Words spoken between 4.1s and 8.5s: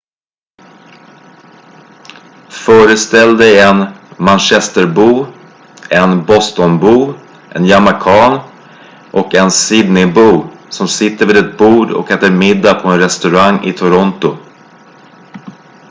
manchesterbo en bostonbo en jamaican